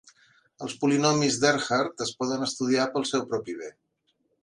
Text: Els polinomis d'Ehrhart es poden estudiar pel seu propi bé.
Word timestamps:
Els 0.67 0.73
polinomis 0.83 1.37
d'Ehrhart 1.45 2.03
es 2.09 2.17
poden 2.23 2.49
estudiar 2.49 2.91
pel 2.97 3.09
seu 3.15 3.31
propi 3.33 3.61
bé. 3.65 3.75